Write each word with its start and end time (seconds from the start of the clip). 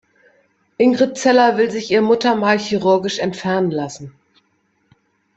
Ingrid 0.79 1.15
Zeller 1.19 1.57
will 1.57 1.69
sich 1.69 1.91
ihr 1.91 2.01
Muttermal 2.01 2.57
chirurgisch 2.57 3.19
entfernen 3.19 3.69
lassen. 3.69 4.15